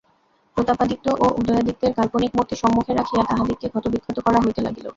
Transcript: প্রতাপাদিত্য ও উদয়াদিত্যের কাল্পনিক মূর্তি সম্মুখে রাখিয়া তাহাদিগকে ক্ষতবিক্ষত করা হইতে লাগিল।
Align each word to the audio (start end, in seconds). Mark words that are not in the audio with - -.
প্রতাপাদিত্য 0.57 1.05
ও 1.15 1.25
উদয়াদিত্যের 1.39 1.95
কাল্পনিক 1.97 2.31
মূর্তি 2.33 2.55
সম্মুখে 2.61 2.91
রাখিয়া 2.93 3.23
তাহাদিগকে 3.25 3.67
ক্ষতবিক্ষত 3.69 4.17
করা 4.19 4.39
হইতে 4.43 4.61
লাগিল। 4.61 4.87